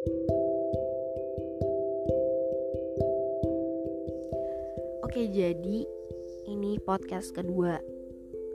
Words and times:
Oke 0.00 0.08
jadi 5.28 5.84
ini 6.48 6.80
podcast 6.80 7.36
kedua. 7.36 7.76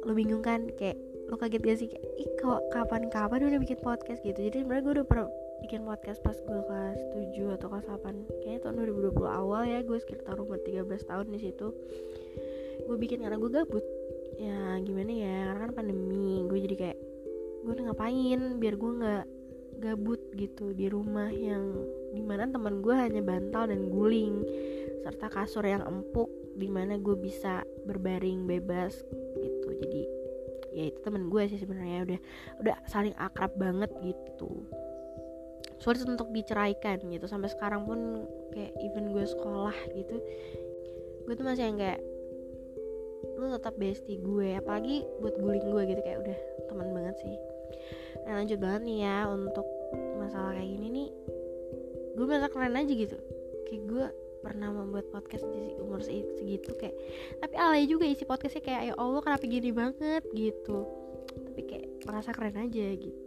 Lo 0.10 0.18
bingung 0.18 0.42
kan? 0.42 0.74
Kayak 0.74 0.98
lo 1.30 1.38
kaget 1.38 1.62
gak 1.62 1.78
sih? 1.78 1.94
Kayak 1.94 2.02
ih 2.18 2.34
kapan-kapan 2.74 3.46
udah 3.46 3.62
bikin 3.62 3.78
podcast 3.78 4.26
gitu? 4.26 4.42
Jadi 4.42 4.66
sebenarnya 4.66 4.90
gue 4.90 4.94
udah 4.98 5.06
pernah 5.06 5.30
bikin 5.62 5.86
podcast 5.86 6.18
pas 6.26 6.34
gue 6.34 6.60
kelas 6.66 6.98
7 7.14 7.62
atau 7.62 7.70
kelas 7.70 7.86
8 7.94 8.42
kayaknya 8.42 8.66
tahun 8.66 8.82
2020 9.14 9.30
awal 9.30 9.70
ya 9.70 9.86
gue 9.86 10.02
sekitar 10.02 10.42
umur 10.42 10.58
13 10.66 10.82
tahun 11.06 11.30
di 11.30 11.46
situ. 11.46 11.78
Gue 12.90 12.98
bikin 12.98 13.22
karena 13.22 13.38
gue 13.38 13.54
gabut. 13.54 13.86
Ya 14.42 14.82
gimana 14.82 15.14
ya? 15.14 15.54
Karena 15.54 15.70
kan 15.70 15.78
pandemi 15.78 16.42
gue 16.50 16.58
jadi 16.58 16.90
kayak 16.90 16.98
gue 17.70 17.74
ngapain? 17.86 18.58
Biar 18.58 18.82
gue 18.82 18.94
nggak 18.98 19.35
gabut 19.80 20.22
gitu 20.34 20.72
di 20.72 20.88
rumah 20.90 21.30
yang 21.30 21.76
di 22.16 22.24
mana 22.24 22.48
teman 22.48 22.80
gue 22.80 22.96
hanya 22.96 23.22
bantal 23.22 23.70
dan 23.70 23.92
guling 23.92 24.42
serta 25.04 25.28
kasur 25.30 25.64
yang 25.68 25.84
empuk 25.86 26.32
di 26.56 26.72
mana 26.72 26.96
gue 26.96 27.16
bisa 27.20 27.62
berbaring 27.84 28.48
bebas 28.48 29.04
gitu. 29.38 29.68
Jadi 29.76 30.02
ya 30.76 30.84
itu 30.92 31.00
temen 31.04 31.32
gue 31.32 31.44
sih 31.48 31.60
sebenarnya 31.60 32.08
udah 32.08 32.20
udah 32.64 32.76
saling 32.88 33.16
akrab 33.20 33.54
banget 33.60 33.92
gitu. 34.02 34.64
Sulit 35.80 36.08
untuk 36.08 36.32
diceraikan 36.32 37.04
gitu 37.12 37.28
sampai 37.28 37.52
sekarang 37.52 37.84
pun 37.84 38.24
kayak 38.56 38.72
even 38.80 39.12
gue 39.12 39.28
sekolah 39.28 39.76
gitu 39.92 40.16
gue 41.26 41.34
tuh 41.34 41.46
masih 41.46 41.74
yang 41.74 41.78
kayak 41.82 42.00
lu 43.36 43.50
tetap 43.50 43.74
bestie 43.76 44.22
gue 44.22 44.56
apalagi 44.62 45.02
buat 45.20 45.36
guling 45.42 45.68
gue 45.74 45.84
gitu 45.90 46.02
kayak 46.06 46.20
udah 46.22 46.38
teman 46.70 46.88
banget 46.94 47.16
sih 47.20 47.36
nah 48.26 48.34
lanjut 48.42 48.58
banget 48.58 48.82
nih 48.90 48.98
ya 49.06 49.18
untuk 49.30 49.68
masalah 50.18 50.58
kayak 50.58 50.70
gini 50.70 50.88
nih 50.90 51.10
gue 52.16 52.26
merasa 52.26 52.48
keren 52.48 52.80
aja 52.80 52.94
gitu. 52.96 53.18
Kayak 53.68 53.82
gue 53.92 54.06
pernah 54.40 54.70
membuat 54.72 55.10
podcast 55.10 55.44
di 55.52 55.74
umur 55.82 56.00
segitu 56.06 56.72
kayak 56.78 56.96
tapi 57.42 57.56
alay 57.58 57.90
juga 57.90 58.06
isi 58.06 58.24
podcastnya 58.24 58.62
kayak 58.62 58.82
ya 58.88 58.94
Allah 58.96 59.22
kenapa 59.22 59.44
gini 59.46 59.70
banget? 59.76 60.24
gitu. 60.32 60.88
Tapi 61.52 61.62
kayak 61.68 61.88
merasa 62.08 62.32
keren 62.32 62.56
aja 62.56 62.88
gitu 62.96 63.26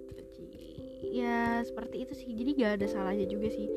ya 1.09 1.63
seperti 1.65 2.05
itu 2.05 2.13
sih. 2.15 2.31
Jadi 2.35 2.51
gak 2.59 2.73
ada 2.81 2.87
salahnya 2.89 3.27
juga 3.27 3.49
sih 3.51 3.69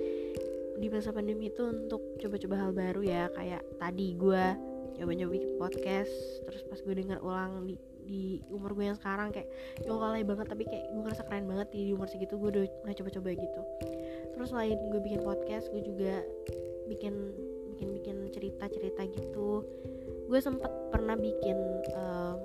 di 0.81 0.88
masa 0.90 1.14
pandemi 1.14 1.53
itu 1.53 1.62
untuk 1.62 2.02
coba-coba 2.20 2.56
hal 2.68 2.72
baru 2.74 3.02
ya. 3.03 3.24
Kayak 3.34 3.64
tadi 3.80 4.18
gue 4.18 4.46
nyoba-nyoba 5.00 5.31
bikin 5.34 5.52
podcast 5.58 6.14
terus 6.46 6.62
pas 6.68 6.80
gue 6.81 6.94
denger 6.94 7.20
ulang 7.24 7.66
di 7.66 7.76
di 8.12 8.44
umur 8.52 8.76
gue 8.76 8.92
yang 8.92 9.00
sekarang 9.00 9.31
kayak 9.31 9.48
yo 9.88 9.95
alay 10.04 10.28
banget 10.28 10.52
tapi 10.52 10.67
kayak 10.67 10.92
gue 10.92 11.00
ngerasa 11.00 11.23
keren 11.23 11.48
banget 11.48 11.72
di 11.72 11.95
umur 11.95 12.12
segitu 12.12 12.36
gue 12.36 12.50
udah 12.52 12.64
mulai 12.84 12.95
coba-coba 13.00 13.30
gitu. 13.40 13.62
Terus 14.36 14.48
selain 14.52 14.76
gue 14.76 15.00
bikin 15.00 15.23
podcast 15.23 15.72
gue 15.72 15.80
juga 15.80 16.20
bikin 16.92 17.16
bikin 17.72 17.88
bikin 17.95 18.16
cerita 18.36 18.68
cerita 18.68 19.02
gitu. 19.08 19.64
Gue 20.28 20.40
sempet 20.44 20.70
pernah 20.92 21.16
bikin 21.16 21.56
um, 21.95 22.40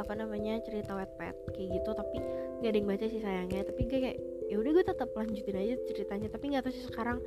apa 0.00 0.16
namanya 0.16 0.56
cerita 0.64 0.96
wetpad 0.96 1.36
kayak 1.52 1.76
gitu 1.76 1.92
tapi 1.92 2.16
gak 2.64 2.72
ada 2.72 2.78
yang 2.80 2.88
baca 2.88 3.04
sih 3.04 3.20
sayangnya. 3.20 3.68
Tapi 3.68 3.80
gue 3.84 3.98
kayak 4.00 4.18
ya 4.50 4.58
udah 4.58 4.70
gue 4.74 4.84
tetap 4.84 5.14
lanjutin 5.14 5.54
aja 5.54 5.78
ceritanya 5.86 6.26
tapi 6.26 6.50
nggak 6.50 6.66
tahu 6.66 6.74
sih 6.74 6.84
sekarang 6.90 7.22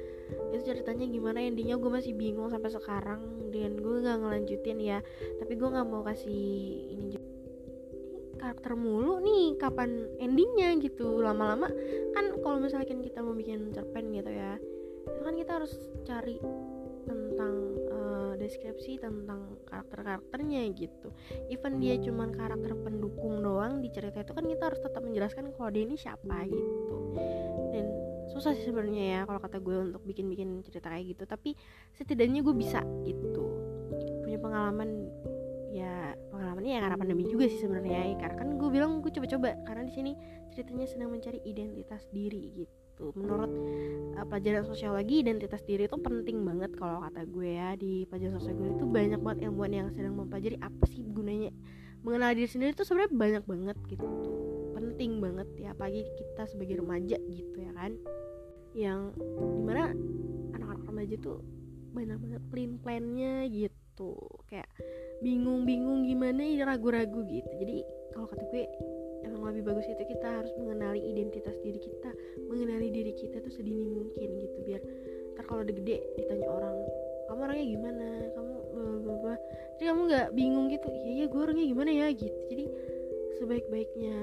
itu 0.52 0.68
ceritanya 0.68 1.08
gimana. 1.08 1.40
Endingnya 1.40 1.80
gue 1.80 1.88
masih 1.88 2.12
bingung 2.12 2.52
sampai 2.52 2.68
sekarang 2.68 3.50
dan 3.56 3.80
gue 3.80 3.96
nggak 4.04 4.18
ngelanjutin 4.20 4.78
ya. 4.84 5.00
Tapi 5.40 5.54
gue 5.56 5.70
nggak 5.72 5.88
mau 5.88 6.04
kasih 6.04 6.44
ini 7.00 7.16
karakter 8.36 8.76
mulu 8.76 9.24
nih 9.24 9.56
kapan 9.56 10.04
endingnya 10.20 10.76
gitu. 10.84 11.24
Lama-lama 11.24 11.72
kan 12.12 12.36
kalau 12.44 12.60
misalkan 12.60 13.00
kita 13.00 13.24
mau 13.24 13.32
bikin 13.32 13.72
cerpen 13.72 14.12
gitu 14.12 14.28
ya 14.28 14.60
itu 15.04 15.22
kan 15.22 15.36
kita 15.36 15.52
harus 15.60 15.74
cari 16.08 16.40
tentang 17.04 17.56
deskripsi 18.44 19.00
tentang 19.00 19.56
karakter-karakternya 19.66 20.68
gitu. 20.76 21.16
Even 21.48 21.80
dia 21.80 21.96
cuman 21.98 22.36
karakter 22.36 22.76
pendukung 22.76 23.40
doang 23.40 23.80
di 23.80 23.88
cerita 23.90 24.20
itu 24.20 24.36
kan 24.36 24.44
kita 24.44 24.64
harus 24.68 24.80
tetap 24.84 25.02
menjelaskan 25.02 25.56
kalau 25.56 25.72
dia 25.72 25.84
ini 25.88 25.96
siapa 25.96 26.44
gitu. 26.52 26.98
Dan 27.72 27.86
susah 28.36 28.52
sih 28.54 28.68
sebenarnya 28.68 29.04
ya 29.04 29.20
kalau 29.24 29.40
kata 29.40 29.58
gue 29.64 29.76
untuk 29.96 30.04
bikin-bikin 30.04 30.60
cerita 30.68 30.92
kayak 30.92 31.16
gitu. 31.16 31.24
Tapi 31.24 31.56
setidaknya 31.96 32.44
gue 32.44 32.56
bisa 32.56 32.84
gitu. 33.08 33.44
Punya 34.28 34.38
pengalaman 34.44 35.08
ya 35.74 36.14
pengalamannya 36.30 36.72
ya 36.78 36.82
karena 36.84 36.98
pandemi 37.00 37.24
juga 37.26 37.48
sih 37.48 37.64
sebenarnya 37.64 38.14
ya. 38.14 38.16
Karena 38.20 38.36
kan 38.36 38.50
gue 38.60 38.70
bilang 38.70 39.00
gue 39.00 39.10
coba-coba 39.10 39.56
karena 39.64 39.88
di 39.88 39.94
sini 39.96 40.12
ceritanya 40.52 40.86
sedang 40.86 41.10
mencari 41.10 41.40
identitas 41.48 42.06
diri 42.14 42.54
gitu 42.54 42.83
gitu 42.94 43.10
menurut 43.18 43.50
uh, 44.14 44.26
pelajaran 44.30 44.70
sosiologi 44.70 45.26
identitas 45.26 45.66
diri 45.66 45.90
itu 45.90 45.98
penting 45.98 46.46
banget 46.46 46.78
kalau 46.78 47.02
kata 47.02 47.26
gue 47.26 47.50
ya. 47.58 47.74
Di 47.74 48.06
pelajaran 48.06 48.38
sosiologi 48.38 48.78
itu 48.78 48.86
banyak 48.86 49.20
banget 49.20 49.40
ilmuwan 49.50 49.74
yang 49.74 49.88
sedang 49.90 50.14
mempelajari 50.14 50.62
apa 50.62 50.86
sih 50.86 51.02
gunanya 51.02 51.50
mengenal 52.06 52.38
diri 52.38 52.50
sendiri 52.52 52.72
itu 52.78 52.86
sebenarnya 52.86 53.12
banyak 53.16 53.44
banget 53.50 53.78
gitu 53.90 54.06
penting 54.78 55.24
banget 55.24 55.48
ya 55.58 55.72
apalagi 55.74 56.06
kita 56.20 56.44
sebagai 56.46 56.86
remaja 56.86 57.18
gitu 57.18 57.58
ya 57.58 57.72
kan. 57.74 57.98
Yang 58.78 59.02
di 59.18 59.62
mana 59.66 59.90
anak-anak 60.54 60.86
remaja 60.86 61.16
tuh 61.18 61.42
banyak 61.98 62.18
banget 62.22 62.42
plan 62.54 62.72
plannya 62.78 63.34
gitu. 63.50 64.14
Kayak 64.46 64.70
bingung-bingung 65.26 66.06
gimana 66.06 66.46
ya 66.46 66.70
ragu-ragu 66.70 67.26
gitu. 67.26 67.50
Jadi 67.58 67.82
kalau 68.14 68.30
kata 68.30 68.44
gue 68.54 68.70
emang 69.24 69.52
lebih 69.52 69.64
bagus 69.72 69.88
itu 69.88 70.04
kita 70.04 70.28
harus 70.44 70.52
mengenali 70.60 71.02
identitas 71.02 71.56
diri 71.64 71.80
kita 71.80 72.12
mengenali 72.48 72.92
diri 72.92 73.14
kita 73.16 73.40
tuh 73.40 73.52
sedini 73.52 73.88
mungkin 73.88 74.30
gitu 74.40 74.58
biar 74.68 74.82
ntar 75.34 75.44
kalau 75.50 75.66
udah 75.66 75.76
gede 75.76 75.98
ditanya 76.20 76.48
orang 76.48 76.78
kamu 77.34 77.40
orangnya 77.50 77.66
gimana? 77.66 78.08
Kamu 78.36 78.54
bla 79.24 79.36
jadi 79.80 79.86
kamu 79.90 80.02
nggak 80.06 80.28
bingung 80.38 80.68
gitu 80.70 80.88
iya 80.92 81.12
iya 81.18 81.26
gue 81.32 81.42
orangnya 81.42 81.66
gimana 81.66 81.92
ya? 81.92 82.08
Gitu. 82.14 82.40
Jadi 82.52 82.66
sebaik-baiknya 83.42 84.18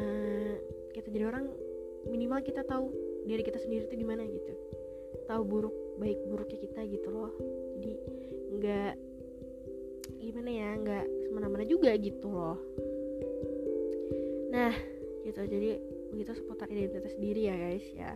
kita 0.94 1.09
jadi 1.10 1.25
orang 1.27 1.50
minimal 2.06 2.39
kita 2.44 2.62
tahu 2.69 2.93
diri 3.27 3.43
kita 3.43 3.59
sendiri 3.59 3.91
tuh 3.91 3.99
gimana 3.99 4.22
gitu. 4.28 4.53
Tahu 5.27 5.43
buruk 5.43 5.75
baik 5.99 6.22
buruknya 6.28 6.59
kita 6.60 6.81
gitu 6.87 7.09
loh. 7.10 7.33
Jadi 7.81 7.93
nggak 8.60 8.93
gimana 10.21 10.50
ya 10.53 10.69
nggak 10.77 11.05
semena-mena 11.27 11.65
juga 11.65 11.91
gitu 11.97 12.28
loh 12.28 12.60
nah 14.50 14.75
gitu. 15.25 15.43
Jadi 15.47 15.69
begitu 16.11 16.33
seputar 16.37 16.66
identitas 16.69 17.15
diri 17.16 17.47
ya 17.49 17.56
guys 17.56 17.87
ya. 17.94 18.12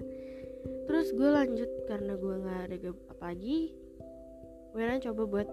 Terus 0.88 1.12
gue 1.12 1.30
lanjut 1.30 1.70
karena 1.88 2.16
gue 2.16 2.34
nggak 2.40 2.60
ada 2.68 2.76
apa 3.12 3.24
lagi 3.32 3.72
gue 4.74 4.82
coba 5.06 5.22
buat 5.30 5.48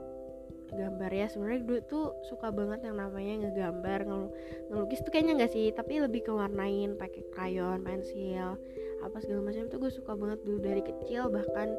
gambar. 0.72 1.12
Ya 1.12 1.28
sebenarnya 1.30 1.62
gue 1.68 1.80
tuh 1.86 2.16
suka 2.32 2.50
banget 2.50 2.88
yang 2.88 2.98
namanya 2.98 3.48
ngegambar 3.48 4.00
ngel 4.08 4.24
ngelukis 4.72 5.04
tuh 5.04 5.12
kayaknya 5.14 5.44
nggak 5.44 5.54
sih 5.54 5.70
tapi 5.76 6.00
lebih 6.00 6.26
ke 6.26 6.32
warnain 6.32 6.96
pakai 6.96 7.22
krayon 7.36 7.84
pensil 7.84 8.56
apa 9.02 9.18
segala 9.18 9.50
macam 9.50 9.66
tuh 9.66 9.82
gue 9.82 9.92
suka 9.92 10.14
banget 10.18 10.40
dulu 10.42 10.58
dari 10.64 10.82
kecil. 10.82 11.30
Bahkan 11.30 11.70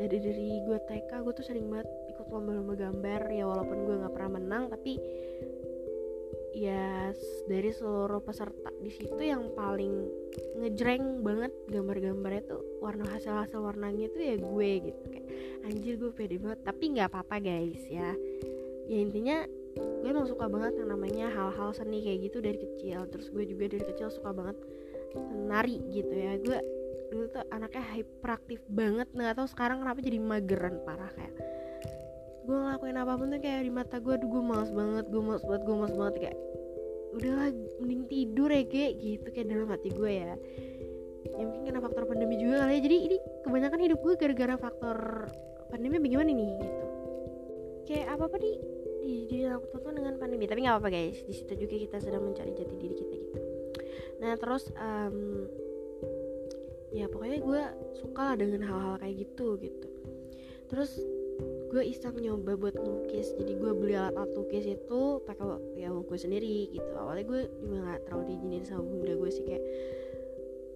dari 0.00 0.16
dari 0.18 0.50
gue 0.64 0.78
TK 0.88 1.10
gue 1.22 1.32
tuh 1.36 1.44
sering 1.46 1.68
banget 1.68 1.86
ikut 2.10 2.26
lomba-lomba 2.32 2.74
gambar. 2.74 3.20
Ya 3.30 3.44
walaupun 3.46 3.78
gue 3.86 3.96
nggak 4.02 4.14
pernah 4.16 4.32
menang 4.40 4.62
tapi 4.72 4.96
ya 6.60 7.16
dari 7.48 7.72
seluruh 7.72 8.20
peserta. 8.20 8.68
Di 8.84 8.92
situ 8.92 9.16
yang 9.16 9.56
paling 9.56 10.04
ngejreng 10.60 11.24
banget 11.24 11.52
gambar-gambarnya 11.72 12.42
tuh 12.44 12.60
warna 12.84 13.08
hasil-hasil 13.08 13.56
warnanya 13.56 14.12
tuh 14.12 14.20
ya 14.20 14.36
gue 14.36 14.70
gitu. 14.92 15.02
Kayak 15.08 15.26
anjir 15.64 15.94
gue 15.96 16.12
pede 16.12 16.36
banget. 16.36 16.60
Tapi 16.60 16.84
nggak 16.92 17.08
apa-apa 17.08 17.36
guys 17.40 17.80
ya. 17.88 18.12
Ya 18.92 18.98
intinya 19.00 19.48
gue 19.72 20.08
emang 20.12 20.28
suka 20.28 20.52
banget 20.52 20.76
yang 20.84 20.92
namanya 20.92 21.32
hal-hal 21.32 21.72
seni 21.72 22.04
kayak 22.04 22.28
gitu 22.28 22.44
dari 22.44 22.60
kecil. 22.60 23.08
Terus 23.08 23.32
gue 23.32 23.44
juga 23.48 23.64
dari 23.72 23.84
kecil 23.96 24.12
suka 24.12 24.36
banget 24.36 24.60
nari 25.48 25.80
gitu 25.88 26.12
ya. 26.12 26.36
Gue 26.36 26.60
dulu 27.08 27.24
tuh 27.32 27.44
anaknya 27.48 27.84
hyperaktif 27.96 28.60
banget. 28.68 29.08
Nggak 29.16 29.40
tahu 29.40 29.48
sekarang 29.48 29.80
kenapa 29.80 30.04
jadi 30.04 30.18
mageran 30.20 30.76
parah 30.84 31.08
kayak 31.16 31.32
ngelakuin 32.80 32.96
apa 32.96 33.12
pun 33.20 33.28
tuh 33.28 33.40
kayak 33.44 33.60
di 33.68 33.72
mata 33.76 33.96
gue 34.00 34.14
aduh 34.16 34.28
gue 34.32 34.40
males 34.40 34.72
banget 34.72 35.04
gue 35.12 35.20
males 35.20 35.44
banget 35.44 35.62
gue 35.68 35.76
males 35.76 35.96
banget. 36.00 36.14
Kayak 36.16 36.36
udahlah 37.12 37.48
mending 37.76 38.02
tidur 38.08 38.48
ya 38.48 38.64
kayak 38.64 38.92
gitu 39.04 39.28
kayak 39.36 39.46
dalam 39.52 39.68
hati 39.68 39.88
gue 39.92 40.12
ya. 40.16 40.32
Ya 41.28 41.44
mungkin 41.44 41.62
karena 41.68 41.80
faktor 41.84 42.04
pandemi 42.08 42.34
juga 42.40 42.64
kali 42.64 42.72
ya. 42.72 42.80
Jadi 42.80 42.96
ini 43.04 43.16
kebanyakan 43.44 43.80
hidup 43.84 43.98
gue 44.00 44.14
gara-gara 44.16 44.56
faktor 44.56 44.96
pandemi 45.68 46.00
bagaimana 46.00 46.32
nih 46.32 46.48
gitu. 46.56 46.86
Kayak 47.84 48.06
apa 48.16 48.22
apa 48.32 48.36
di 48.40 48.52
di, 49.04 49.12
di 49.28 49.36
tonton 49.44 49.92
dengan 50.00 50.14
pandemi. 50.16 50.48
Tapi 50.48 50.60
nggak 50.64 50.74
apa-apa 50.80 50.88
guys. 50.88 51.20
Di 51.20 51.34
situ 51.36 51.52
juga 51.60 51.76
kita 51.76 51.96
sedang 52.00 52.32
mencari 52.32 52.56
jati 52.56 52.74
diri 52.80 52.96
kita 52.96 53.12
gitu. 53.12 53.38
Nah 54.24 54.32
terus 54.40 54.72
um, 54.80 55.44
ya 56.96 57.12
pokoknya 57.12 57.44
gue 57.44 57.62
suka 58.00 58.40
dengan 58.40 58.64
hal-hal 58.64 58.96
kayak 59.04 59.28
gitu 59.28 59.60
gitu. 59.60 59.88
Terus 60.72 60.96
gue 61.70 61.82
iseng 61.86 62.18
nyoba 62.18 62.58
buat 62.58 62.74
ngelukis. 62.74 63.38
Jadi 63.38 63.54
gue 63.54 63.70
beli 63.70 63.94
alat 63.94 64.18
alat 64.18 64.34
lukis 64.34 64.66
itu 64.66 65.00
pakai 65.22 65.78
ya 65.78 65.94
gue 65.94 66.18
sendiri 66.18 66.74
gitu. 66.74 66.92
Awalnya 66.98 67.24
gue 67.24 67.40
juga 67.62 67.78
nggak 67.86 68.00
terlalu 68.10 68.24
diizinin 68.34 68.64
sama 68.66 68.82
bunda 68.82 69.14
gue 69.14 69.30
sih 69.30 69.44
kayak 69.46 69.64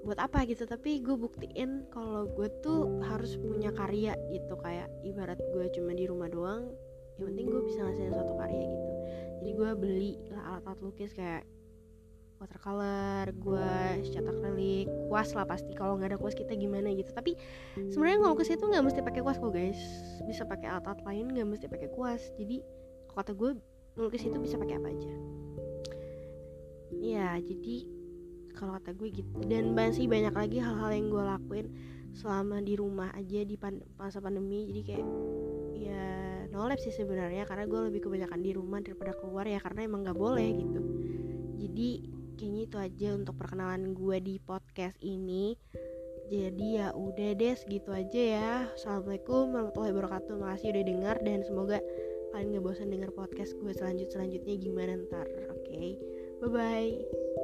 buat 0.07 0.19
apa? 0.23 0.47
gitu. 0.47 0.65
Tapi 0.65 1.03
gue 1.03 1.17
buktiin 1.19 1.91
kalau 1.91 2.31
gue 2.31 2.49
tuh 2.63 3.03
harus 3.03 3.35
punya 3.37 3.75
karya 3.75 4.15
gitu. 4.31 4.55
Kayak 4.63 4.89
ibarat 5.03 5.39
gue 5.43 5.67
cuma 5.75 5.93
di 5.93 6.07
rumah 6.07 6.31
doang 6.31 6.71
yang 7.19 7.31
penting 7.31 7.47
gue 7.47 7.63
bisa 7.67 7.79
ngasihin 7.83 8.15
suatu 8.15 8.35
karya 8.39 8.63
gitu. 8.63 8.91
Jadi 9.43 9.51
gue 9.55 9.71
beli 9.75 10.11
alat-alat 10.31 10.79
lukis 10.83 11.11
kayak 11.15 11.43
watercolor 12.45 13.25
gue 13.33 13.73
cetak 14.13 14.37
relik 14.45 14.87
kuas 15.09 15.33
lah 15.33 15.49
pasti. 15.49 15.73
Kalau 15.73 15.97
nggak 15.97 16.15
ada 16.15 16.19
kuas 16.21 16.37
kita 16.37 16.53
gimana 16.53 16.93
gitu. 16.93 17.09
Tapi 17.11 17.35
sebenarnya 17.89 18.21
ngelukis 18.21 18.53
itu 18.53 18.65
nggak 18.69 18.85
mesti 18.85 19.01
pakai 19.01 19.21
kuas 19.25 19.41
kok 19.41 19.51
guys. 19.51 19.81
Bisa 20.29 20.45
pakai 20.45 20.69
alat-alat 20.69 21.01
lain 21.09 21.33
nggak 21.33 21.49
mesti 21.49 21.67
pakai 21.67 21.89
kuas. 21.97 22.21
Jadi 22.37 22.61
kata 23.09 23.33
gue 23.33 23.57
ngelukis 23.97 24.29
itu 24.29 24.37
bisa 24.37 24.61
pakai 24.61 24.77
apa 24.77 24.89
aja. 24.93 25.13
Ya 27.01 27.29
jadi 27.41 27.77
kalau 28.55 28.77
kata 28.79 28.93
gue 28.93 29.09
gitu. 29.11 29.33
Dan 29.49 29.73
masih 29.73 30.07
banyak 30.07 30.37
lagi 30.37 30.59
hal-hal 30.61 30.91
yang 30.93 31.09
gue 31.09 31.25
lakuin 31.25 31.67
selama 32.15 32.63
di 32.63 32.79
rumah 32.79 33.11
aja 33.17 33.41
di 33.43 33.57
pan 33.57 33.81
masa 33.97 34.21
pandemi. 34.21 34.69
Jadi 34.69 34.81
kayak 34.85 35.07
ya 35.75 36.05
no 36.53 36.69
lab 36.69 36.79
sih 36.79 36.93
sebenarnya. 36.93 37.49
Karena 37.49 37.65
gue 37.65 37.81
lebih 37.89 38.05
kebanyakan 38.05 38.41
di 38.45 38.53
rumah 38.53 38.85
daripada 38.85 39.17
keluar 39.17 39.49
ya 39.49 39.59
karena 39.59 39.89
emang 39.89 40.05
nggak 40.05 40.19
boleh 40.19 40.49
gitu. 40.61 40.81
Jadi 41.55 41.91
kayaknya 42.35 42.63
itu 42.67 42.77
aja 42.79 43.09
untuk 43.15 43.35
perkenalan 43.39 43.95
gue 43.95 44.17
di 44.21 44.37
podcast 44.43 44.99
ini. 45.01 45.55
Jadi 46.29 46.81
ya 46.81 46.91
udah 46.97 47.31
deh 47.37 47.55
segitu 47.55 47.95
aja 47.95 48.23
ya. 48.23 48.51
Assalamualaikum 48.75 49.55
warahmatullahi 49.55 49.93
wabarakatuh. 49.93 50.35
Makasih 50.41 50.69
udah 50.75 50.85
dengar 50.85 51.17
dan 51.23 51.41
semoga 51.45 51.79
kalian 52.35 52.59
gak 52.59 52.65
bosan 52.67 52.91
denger 52.91 53.15
podcast 53.15 53.55
gue 53.55 53.71
selanjut 53.71 54.11
selanjutnya 54.11 54.59
gimana 54.59 54.99
ntar 55.07 55.27
oke? 55.55 55.71
Okay? 55.71 55.95
bye 56.43 56.51
bye 56.51 57.44